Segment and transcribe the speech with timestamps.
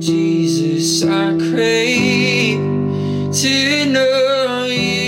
[0.00, 2.58] Jesus, I crave
[3.34, 4.98] to know you.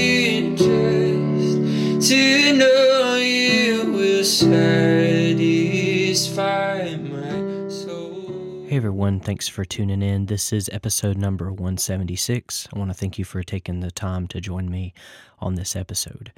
[8.71, 10.27] Hey everyone, thanks for tuning in.
[10.27, 12.69] This is episode number 176.
[12.73, 14.95] I want to thank you for taking the time to join me
[15.41, 16.33] on this episode.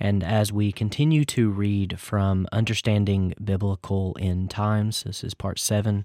[0.00, 6.04] And as we continue to read from Understanding Biblical End Times, this is part seven,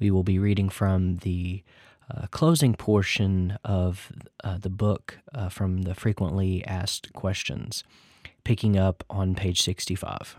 [0.00, 1.62] we will be reading from the
[2.10, 4.10] uh, closing portion of
[4.42, 7.84] uh, the book uh, from the frequently asked questions,
[8.42, 10.36] picking up on page 65.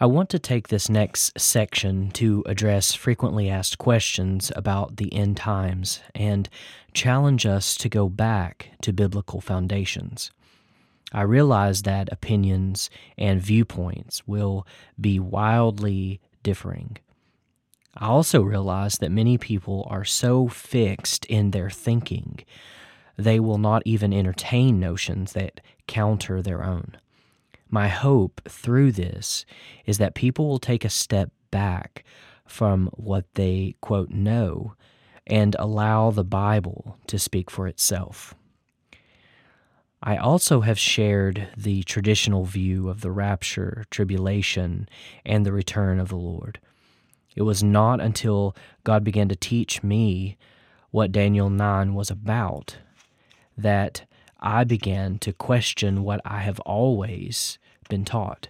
[0.00, 5.36] I want to take this next section to address frequently asked questions about the end
[5.36, 6.48] times and
[6.94, 10.30] challenge us to go back to biblical foundations.
[11.12, 14.66] I realize that opinions and viewpoints will
[15.00, 16.98] be wildly differing.
[17.98, 22.40] I also realize that many people are so fixed in their thinking,
[23.16, 26.96] they will not even entertain notions that counter their own.
[27.68, 29.44] My hope through this
[29.84, 32.04] is that people will take a step back
[32.46, 34.74] from what they, quote, know
[35.26, 38.34] and allow the Bible to speak for itself.
[40.02, 44.88] I also have shared the traditional view of the rapture, tribulation,
[45.26, 46.60] and the return of the Lord.
[47.38, 50.36] It was not until God began to teach me
[50.90, 52.78] what Daniel 9 was about
[53.56, 54.04] that
[54.40, 58.48] I began to question what I have always been taught.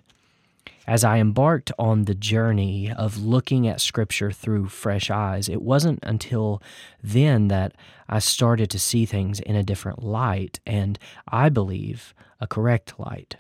[0.87, 5.99] As I embarked on the journey of looking at Scripture through fresh eyes, it wasn't
[6.03, 6.63] until
[7.03, 7.75] then that
[8.09, 10.99] I started to see things in a different light, and
[11.31, 13.37] I believe a correct light.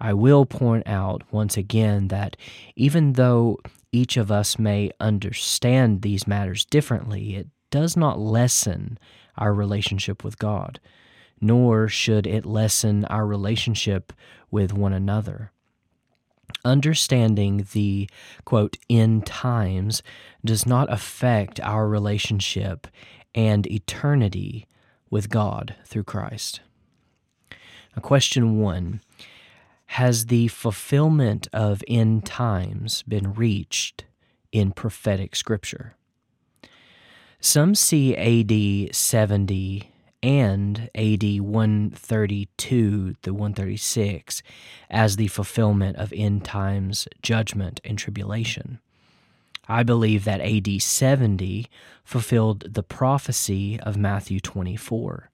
[0.00, 2.36] I will point out once again that
[2.74, 3.58] even though
[3.92, 8.98] each of us may understand these matters differently, it does not lessen
[9.38, 10.80] our relationship with God,
[11.40, 14.12] nor should it lessen our relationship
[14.50, 15.52] with one another.
[16.64, 18.08] Understanding the
[18.44, 20.02] quote end times
[20.44, 22.86] does not affect our relationship
[23.34, 24.66] and eternity
[25.10, 26.60] with God through Christ.
[27.94, 29.00] Now, question one
[29.86, 34.04] Has the fulfillment of end times been reached
[34.52, 35.96] in prophetic scripture?
[37.40, 39.90] Some see AD 70
[40.22, 44.42] and AD 132 to 136
[44.90, 48.80] as the fulfillment of end times judgment and tribulation.
[49.68, 51.66] I believe that AD 70
[52.04, 55.30] fulfilled the prophecy of Matthew 24.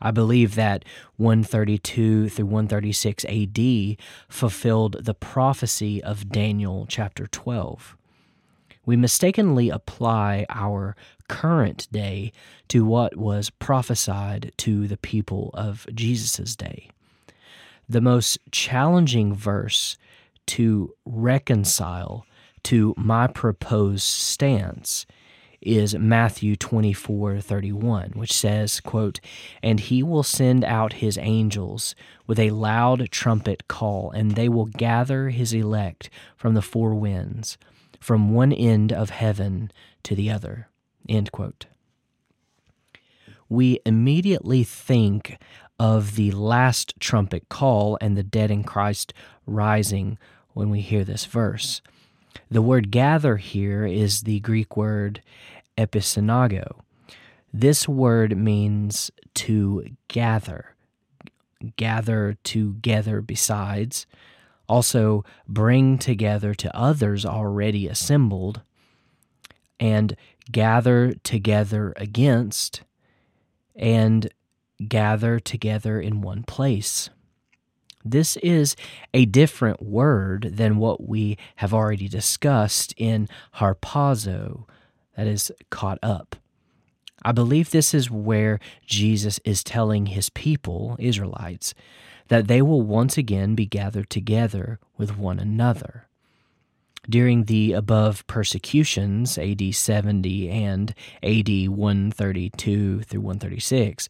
[0.00, 0.84] I believe that
[1.16, 3.96] 132 through 136 AD
[4.28, 7.96] fulfilled the prophecy of Daniel chapter 12
[8.88, 10.96] we mistakenly apply our
[11.28, 12.32] current day
[12.68, 16.88] to what was prophesied to the people of Jesus' day.
[17.86, 19.98] The most challenging verse
[20.46, 22.24] to reconcile
[22.62, 25.04] to my proposed stance
[25.60, 29.20] is Matthew 24 31, which says, quote,
[29.62, 31.94] And he will send out his angels
[32.26, 37.58] with a loud trumpet call, and they will gather his elect from the four winds
[38.00, 39.70] from one end of heaven
[40.04, 40.68] to the other.
[41.08, 41.66] End quote.
[43.48, 45.38] We immediately think
[45.78, 49.14] of the last trumpet call and the dead in Christ
[49.46, 50.18] rising
[50.52, 51.80] when we hear this verse.
[52.50, 55.22] The word gather here is the Greek word
[55.76, 56.80] episynago.
[57.52, 60.74] This word means to gather,
[61.76, 64.06] gather together besides,
[64.68, 68.60] also bring together to others already assembled
[69.80, 70.14] and
[70.50, 72.82] gather together against
[73.74, 74.28] and
[74.86, 77.10] gather together in one place.
[78.04, 78.76] This is
[79.12, 84.64] a different word than what we have already discussed in harpazo,
[85.16, 86.36] that is, caught up.
[87.22, 91.74] I believe this is where Jesus is telling his people, Israelites,
[92.28, 96.06] that they will once again be gathered together with one another.
[97.08, 104.08] During the above persecutions, AD 70 and AD 132 through 136,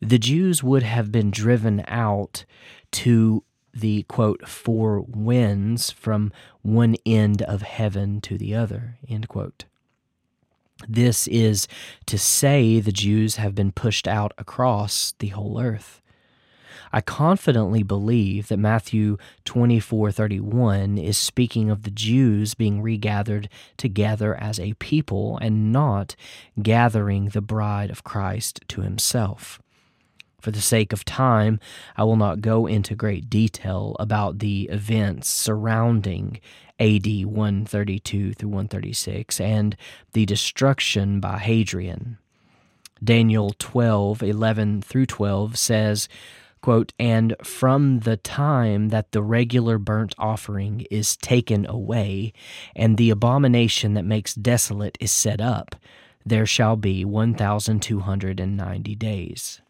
[0.00, 2.44] the Jews would have been driven out
[2.92, 6.32] to the quote four winds from
[6.62, 9.64] one end of heaven to the other end quote
[10.88, 11.68] this is
[12.06, 16.00] to say the jews have been pushed out across the whole earth
[16.92, 24.58] I confidently believe that Matthew 24:31 is speaking of the Jews being regathered together as
[24.58, 26.16] a people and not
[26.60, 29.60] gathering the bride of Christ to himself.
[30.40, 31.60] For the sake of time,
[31.96, 36.40] I will not go into great detail about the events surrounding
[36.78, 39.76] AD 132 through 136 and
[40.12, 42.18] the destruction by Hadrian.
[43.02, 46.08] Daniel 12, 11 through 12 says,
[46.60, 52.32] quote, And from the time that the regular burnt offering is taken away,
[52.76, 55.76] and the abomination that makes desolate is set up,
[56.24, 59.60] there shall be 1,290 days.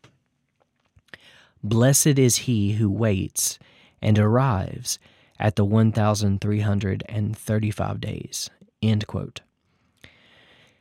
[1.62, 3.58] Blessed is he who waits
[4.00, 4.98] and arrives
[5.38, 8.48] at the 1,335 days.
[8.82, 9.42] End quote.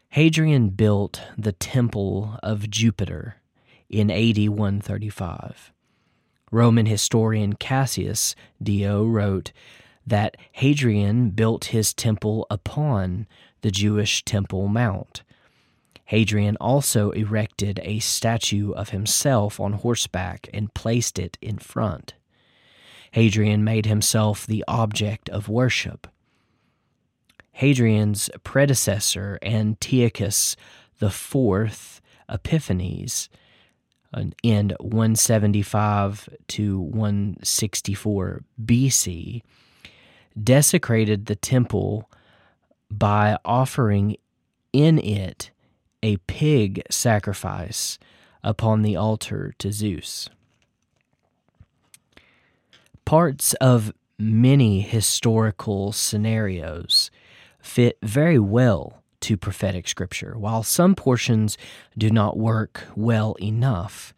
[0.10, 3.36] Hadrian built the Temple of Jupiter
[3.90, 5.74] in AD 135.
[6.52, 9.54] Roman historian Cassius Dio wrote
[10.06, 13.28] that Hadrian built his temple upon
[13.62, 15.22] the Jewish Temple Mount.
[16.10, 22.16] Hadrian also erected a statue of himself on horseback and placed it in front.
[23.12, 26.08] Hadrian made himself the object of worship.
[27.52, 30.56] Hadrian's predecessor, Antiochus
[31.00, 33.30] IV Epiphanes,
[34.42, 39.44] in 175 to 164 BC,
[40.44, 42.10] desecrated the temple
[42.90, 44.18] by offering
[44.74, 45.52] in it
[46.01, 48.00] a pig sacrifice
[48.44, 50.30] upon the altar to Zeus.
[53.06, 57.10] Parts of many historical scenarios
[57.60, 61.57] fit very well to prophetic scripture, while some portions
[61.98, 64.13] do not work well enough.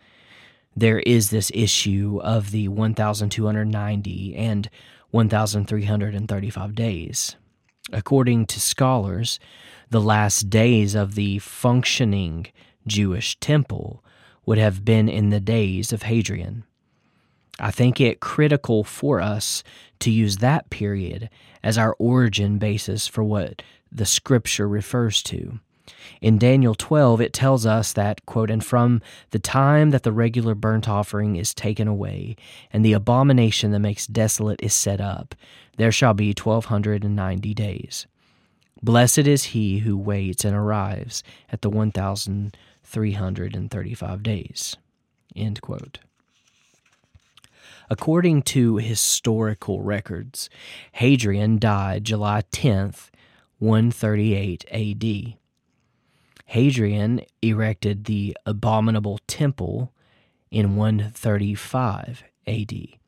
[0.75, 4.69] There is this issue of the 1,290 and
[5.09, 7.35] 1,335 days.
[7.91, 9.39] According to scholars,
[9.91, 12.47] the last days of the functioning
[12.87, 14.01] Jewish temple
[14.45, 16.63] would have been in the days of Hadrian.
[17.59, 19.63] I think it critical for us
[19.99, 21.29] to use that period
[21.61, 23.61] as our origin basis for what
[23.91, 25.59] the scripture refers to.
[26.21, 29.01] In Daniel 12, it tells us that, quote, and from
[29.31, 32.37] the time that the regular burnt offering is taken away,
[32.71, 35.35] and the abomination that makes desolate is set up,
[35.75, 38.07] there shall be 1290 days.
[38.83, 44.75] Blessed is he who waits and arrives at the 1,335 days.
[45.35, 45.99] End quote.
[47.89, 50.49] According to historical records,
[50.93, 53.09] Hadrian died July 10th,
[53.59, 55.35] 138 AD.
[56.45, 59.91] Hadrian erected the abominable temple
[60.49, 63.00] in 135 AD.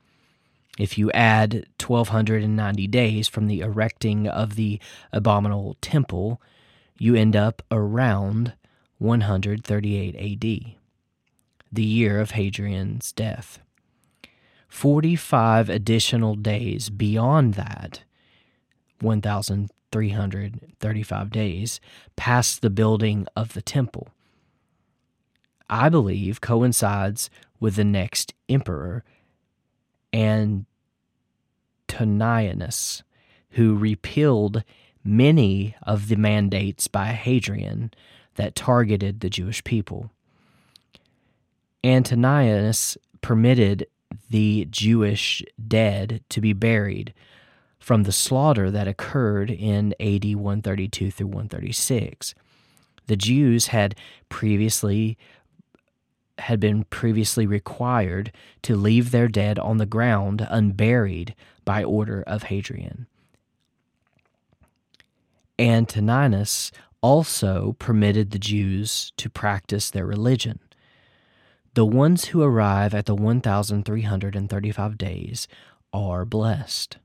[0.78, 4.80] If you add 1290 days from the erecting of the
[5.12, 6.42] abominable temple,
[6.98, 8.54] you end up around
[8.98, 10.42] 138 AD,
[11.72, 13.60] the year of Hadrian's death.
[14.68, 18.02] 45 additional days beyond that,
[19.02, 21.80] 1,335 days,
[22.16, 24.08] past the building of the temple,
[25.70, 27.30] I believe coincides
[27.60, 29.04] with the next emperor
[30.14, 33.04] Antoninus,
[33.52, 34.64] who repealed
[35.04, 37.92] many of the mandates by Hadrian
[38.36, 40.12] that targeted the Jewish people.
[41.84, 43.88] Antoninus permitted
[44.30, 47.14] the Jewish dead to be buried
[47.80, 52.34] from the slaughter that occurred in AD 132 through 136.
[53.08, 53.96] The Jews had
[54.30, 55.18] previously
[56.40, 58.32] had been previously required
[58.64, 63.08] to leave their dead on the ground unburied by order of Hadrian.
[65.60, 66.72] Antoninus
[67.02, 70.60] also permitted the Jews to practice their religion.
[71.76, 75.48] The ones who arrive at the 1,335 days
[75.92, 76.98] are blessed.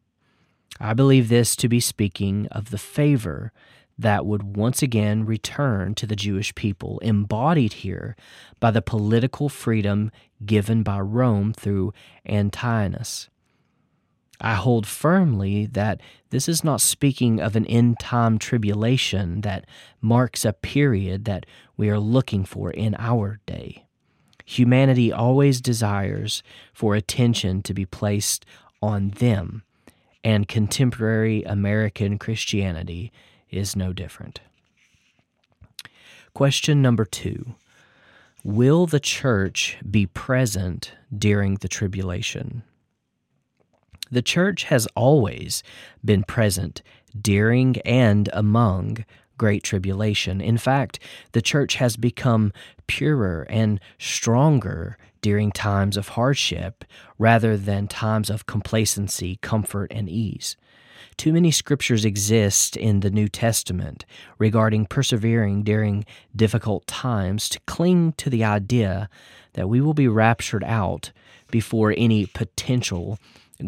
[0.80, 3.52] I believe this to be speaking of the favor
[3.98, 8.16] that would once again return to the Jewish people, embodied here
[8.60, 10.10] by the political freedom
[10.46, 11.92] given by Rome through
[12.26, 13.28] Antoninus.
[14.40, 16.00] I hold firmly that
[16.30, 19.66] this is not speaking of an end time tribulation that
[20.00, 21.44] marks a period that
[21.76, 23.84] we are looking for in our day.
[24.44, 28.46] Humanity always desires for attention to be placed
[28.80, 29.64] on them,
[30.22, 33.12] and contemporary American Christianity
[33.50, 34.40] is no different.
[36.34, 37.54] Question number two
[38.44, 42.62] Will the church be present during the tribulation.
[44.10, 45.62] The church has always
[46.04, 46.82] been present
[47.20, 49.04] during and among
[49.36, 50.40] great tribulation.
[50.40, 50.98] In fact,
[51.32, 52.52] the church has become
[52.86, 56.84] purer and stronger during times of hardship
[57.18, 60.56] rather than times of complacency, comfort, and ease.
[61.16, 64.04] Too many scriptures exist in the New Testament
[64.38, 69.08] regarding persevering during difficult times to cling to the idea
[69.54, 71.12] that we will be raptured out
[71.50, 73.18] before any potential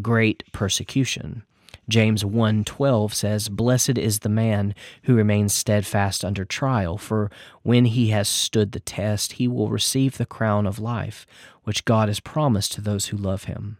[0.00, 1.42] great persecution.
[1.88, 7.30] James 1:12 says, "Blessed is the man who remains steadfast under trial, for
[7.62, 11.26] when he has stood the test, he will receive the crown of life
[11.64, 13.78] which God has promised to those who love him."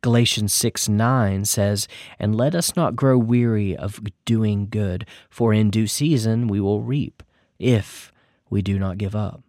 [0.00, 5.70] Galatians 6 9 says, And let us not grow weary of doing good, for in
[5.70, 7.22] due season we will reap,
[7.58, 8.12] if
[8.48, 9.42] we do not give up.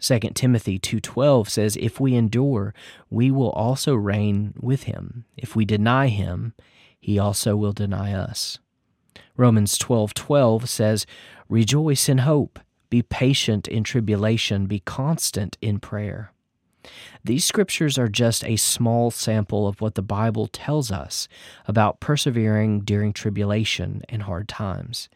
[0.00, 2.74] 2 Timothy 2:12 says if we endure
[3.10, 6.54] we will also reign with him if we deny him
[6.98, 8.58] he also will deny us.
[9.36, 11.06] Romans 12:12 says
[11.48, 16.32] rejoice in hope be patient in tribulation be constant in prayer.
[17.24, 21.28] These scriptures are just a small sample of what the Bible tells us
[21.66, 25.08] about persevering during tribulation and hard times.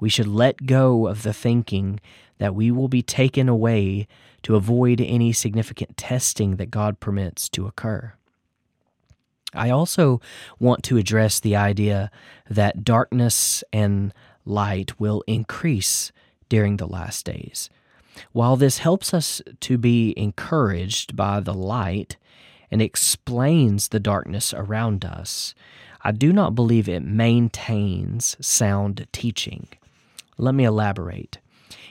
[0.00, 2.00] We should let go of the thinking
[2.38, 4.08] that we will be taken away
[4.42, 8.14] to avoid any significant testing that God permits to occur.
[9.54, 10.20] I also
[10.58, 12.10] want to address the idea
[12.48, 14.12] that darkness and
[14.44, 16.10] light will increase
[16.48, 17.70] during the last days.
[18.32, 22.16] While this helps us to be encouraged by the light
[22.70, 25.54] and explains the darkness around us,
[26.02, 29.68] I do not believe it maintains sound teaching.
[30.36, 31.38] Let me elaborate.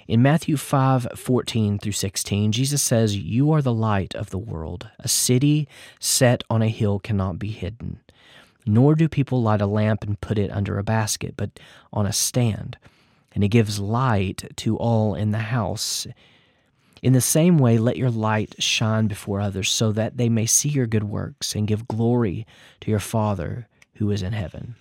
[0.08, 4.90] In Matthew 5 14 through 16, Jesus says, You are the light of the world.
[5.00, 5.68] A city
[6.00, 8.01] set on a hill cannot be hidden.
[8.66, 11.60] Nor do people light a lamp and put it under a basket, but
[11.94, 12.78] on a stand.
[13.34, 16.06] And it gives light to all in the house.
[17.02, 20.70] In the same way, let your light shine before others, so that they may see
[20.70, 22.46] your good works and give glory
[22.82, 24.76] to your Father who is in heaven.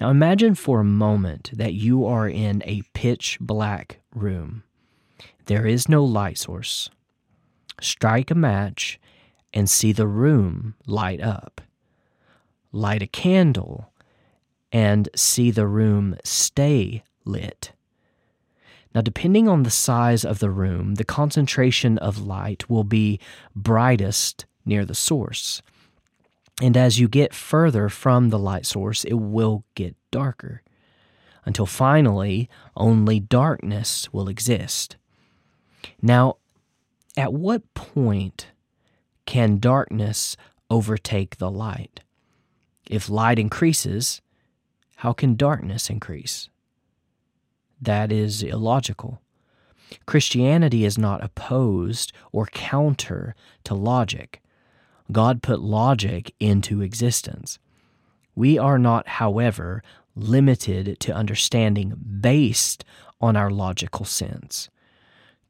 [0.00, 4.64] Now imagine for a moment that you are in a pitch black room.
[5.46, 6.90] There is no light source.
[7.80, 8.98] Strike a match
[9.52, 11.60] and see the room light up.
[12.72, 13.92] Light a candle
[14.72, 17.72] and see the room stay lit.
[18.94, 23.18] Now, depending on the size of the room, the concentration of light will be
[23.56, 25.62] brightest near the source.
[26.62, 30.62] And as you get further from the light source, it will get darker
[31.44, 34.96] until finally only darkness will exist.
[36.00, 36.36] Now,
[37.16, 38.46] at what point
[39.26, 40.36] can darkness
[40.70, 42.00] overtake the light?
[42.88, 44.22] If light increases,
[44.96, 46.48] how can darkness increase?
[47.84, 49.20] That is illogical.
[50.06, 54.42] Christianity is not opposed or counter to logic.
[55.12, 57.58] God put logic into existence.
[58.34, 59.82] We are not, however,
[60.16, 62.84] limited to understanding based
[63.20, 64.70] on our logical sense.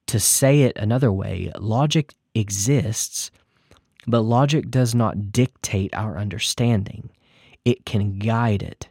[0.09, 3.31] To say it another way, logic exists,
[4.09, 7.11] but logic does not dictate our understanding,
[7.65, 8.89] it can guide it.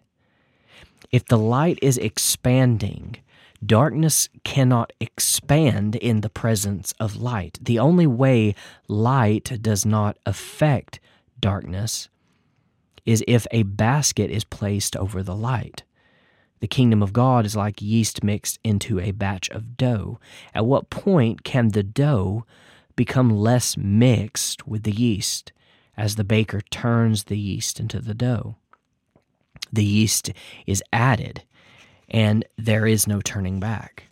[1.12, 3.18] If the light is expanding,
[3.66, 7.60] Darkness cannot expand in the presence of light.
[7.62, 8.56] The only way
[8.88, 11.00] light does not affect
[11.40, 12.10] darkness
[13.06, 15.84] is if a basket is placed over the light.
[16.62, 20.20] The kingdom of God is like yeast mixed into a batch of dough.
[20.56, 22.46] At what point can the dough
[22.96, 25.52] become less mixed with the yeast
[25.98, 28.56] as the baker turns the yeast into the dough?
[29.72, 30.32] The yeast
[30.66, 31.44] is added
[32.10, 34.04] and there is no turning back.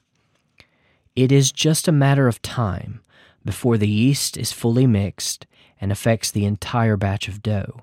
[1.15, 3.01] It is just a matter of time
[3.43, 5.45] before the yeast is fully mixed
[5.79, 7.81] and affects the entire batch of dough.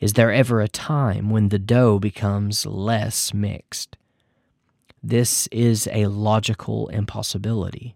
[0.00, 3.96] Is there ever a time when the dough becomes less mixed?
[5.02, 7.94] This is a logical impossibility.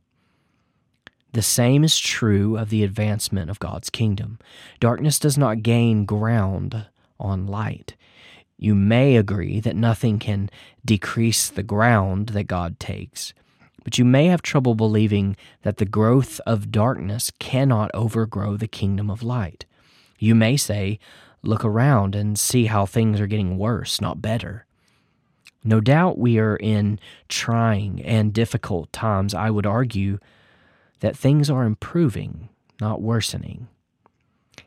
[1.33, 4.39] The same is true of the advancement of God's kingdom.
[4.79, 6.87] Darkness does not gain ground
[7.19, 7.97] on light.
[8.65, 10.49] You may agree that nothing can
[10.87, 13.35] decrease the ground that God takes,
[13.83, 19.11] but you may have trouble believing that the growth of darkness cannot overgrow the kingdom
[19.11, 19.67] of light.
[20.19, 20.99] You may say,
[21.43, 24.65] Look around and see how things are getting worse, not better.
[25.63, 29.35] No doubt we are in trying and difficult times.
[29.35, 30.21] I would argue
[31.01, 32.49] that things are improving,
[32.81, 33.69] not worsening.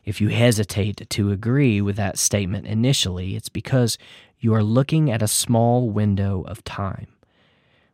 [0.07, 3.97] If you hesitate to agree with that statement initially, it's because
[4.39, 7.07] you are looking at a small window of time.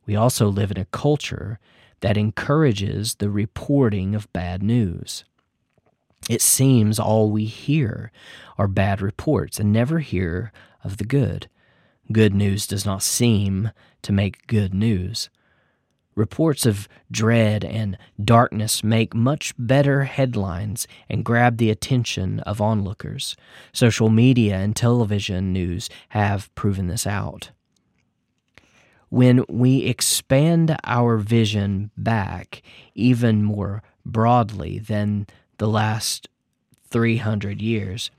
[0.05, 1.57] We also live in a culture
[2.01, 5.23] that encourages the reporting of bad news.
[6.29, 8.11] It seems all we hear
[8.59, 10.51] are bad reports and never hear
[10.83, 11.49] of the good.
[12.11, 13.71] Good news does not seem
[14.03, 15.31] to make good news.
[16.15, 23.35] Reports of dread and darkness make much better headlines and grab the attention of onlookers.
[23.71, 27.51] Social media and television news have proven this out.
[29.09, 32.61] When we expand our vision back
[32.95, 35.27] even more broadly than
[35.57, 36.27] the last
[36.89, 38.11] 300 years,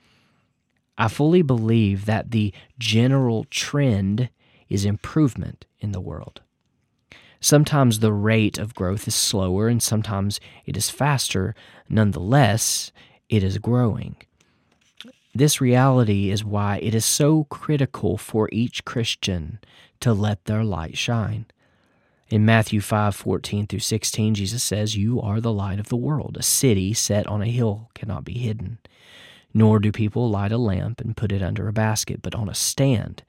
[0.96, 4.30] I fully believe that the general trend
[4.68, 6.40] is improvement in the world.
[7.44, 11.54] Sometimes the rate of growth is slower and sometimes it is faster.
[11.90, 12.90] Nonetheless,
[13.28, 14.16] it is growing.
[15.34, 19.58] This reality is why it is so critical for each Christian
[20.00, 21.44] to let their light shine.
[22.30, 26.38] In Matthew 5 14 through 16, Jesus says, You are the light of the world.
[26.38, 28.78] A city set on a hill cannot be hidden.
[29.52, 32.54] Nor do people light a lamp and put it under a basket, but on a
[32.54, 33.22] stand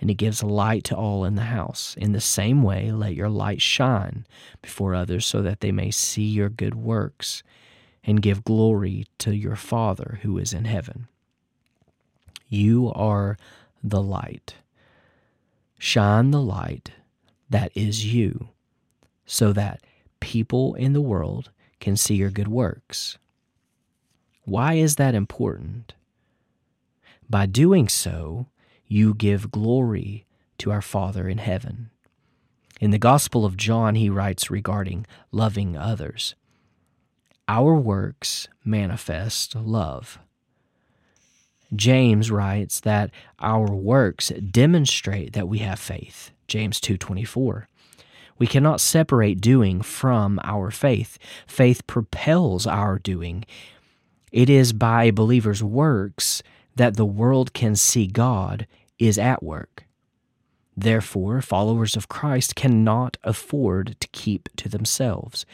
[0.00, 1.94] and it gives light to all in the house.
[1.98, 4.26] In the same way, let your light shine
[4.60, 7.42] before others so that they may see your good works
[8.04, 11.08] and give glory to your Father who is in heaven.
[12.48, 13.36] You are
[13.82, 14.54] the light.
[15.78, 16.92] Shine the light
[17.50, 18.48] that is you
[19.24, 19.80] so that
[20.20, 21.50] people in the world
[21.80, 23.18] can see your good works.
[24.44, 25.94] Why is that important?
[27.28, 28.46] By doing so,
[28.86, 30.26] you give glory
[30.58, 31.90] to our Father in heaven.
[32.80, 36.34] In the Gospel of John, he writes regarding loving others
[37.48, 40.18] Our works manifest love.
[41.74, 46.30] James writes that our works demonstrate that we have faith.
[46.46, 47.68] James 2:24.
[48.38, 51.18] We cannot separate doing from our faith.
[51.46, 53.44] Faith propels our doing.
[54.30, 56.42] It is by believer's works
[56.76, 58.66] that the world can see God
[58.98, 59.84] is at work.
[60.76, 65.46] Therefore, followers of Christ cannot afford to keep to themselves.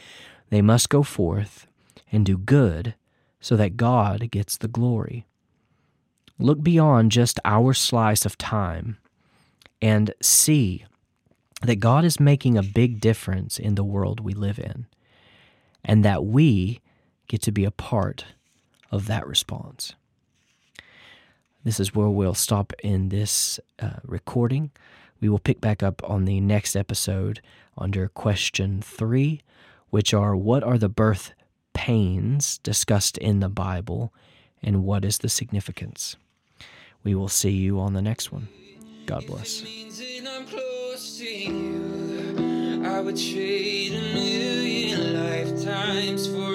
[0.49, 1.65] They must go forth
[2.11, 2.95] and do good
[3.39, 5.25] so that God gets the glory.
[6.37, 8.97] Look beyond just our slice of time
[9.81, 10.85] and see
[11.61, 14.85] that God is making a big difference in the world we live in,
[15.83, 16.81] and that we
[17.27, 18.25] get to be a part
[18.91, 19.95] of that response.
[21.63, 24.71] This is where we'll stop in this uh, recording.
[25.21, 27.41] We will pick back up on the next episode
[27.77, 29.41] under question three,
[29.89, 31.33] which are what are the birth
[31.73, 34.13] pains discussed in the Bible
[34.61, 36.17] and what is the significance?
[37.03, 38.49] We will see you on the next one.
[39.05, 39.63] God bless.
[42.85, 46.53] I would trade a million lifetimes for